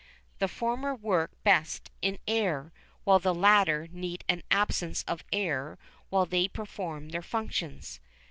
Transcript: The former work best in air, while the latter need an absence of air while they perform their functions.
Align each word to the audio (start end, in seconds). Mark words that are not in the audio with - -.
The 0.39 0.47
former 0.47 0.95
work 0.95 1.29
best 1.43 1.91
in 2.01 2.17
air, 2.27 2.73
while 3.03 3.19
the 3.19 3.35
latter 3.35 3.87
need 3.91 4.23
an 4.27 4.41
absence 4.49 5.03
of 5.07 5.23
air 5.31 5.77
while 6.09 6.25
they 6.25 6.47
perform 6.47 7.09
their 7.09 7.21
functions. 7.21 7.99